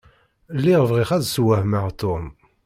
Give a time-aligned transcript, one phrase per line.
[0.57, 2.25] Lliɣ bɣiɣ ad sswehmeɣ Tom.